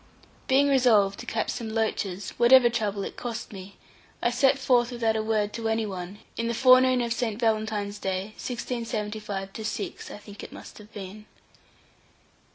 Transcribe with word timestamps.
Being 0.47 0.67
resolved 0.67 1.19
to 1.19 1.27
catch 1.27 1.51
some 1.51 1.69
loaches, 1.69 2.31
whatever 2.39 2.71
trouble 2.71 3.03
it 3.03 3.15
cost 3.15 3.53
me, 3.53 3.77
I 4.19 4.31
set 4.31 4.57
forth 4.57 4.89
without 4.91 5.15
a 5.15 5.21
word 5.21 5.53
to 5.53 5.67
any 5.69 5.85
one, 5.85 6.17
in 6.37 6.47
the 6.47 6.55
forenoon 6.55 7.01
of 7.01 7.13
St. 7.13 7.39
Valentine's 7.39 7.99
day, 7.99 8.33
1675 8.39 9.49
6, 9.61 10.09
I 10.09 10.17
think 10.17 10.41
it 10.41 10.51
must 10.51 10.79
have 10.79 10.91
been. 10.91 11.27